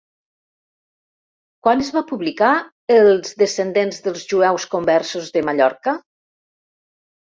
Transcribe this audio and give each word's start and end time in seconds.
Quan 1.67 1.83
es 1.85 1.91
va 1.99 2.03
publicar 2.13 2.51
Els 2.97 3.37
descendents 3.45 4.05
dels 4.09 4.27
Jueus 4.35 4.69
Conversos 4.77 5.33
de 5.39 5.49
Mallorca? 5.49 5.99